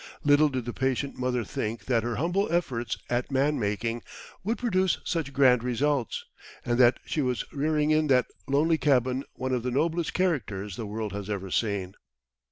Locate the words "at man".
3.07-3.59